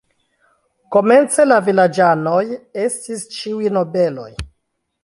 [0.95, 2.41] Komence la vilaĝanoj
[2.87, 4.31] estis ĉiuj nobeloj.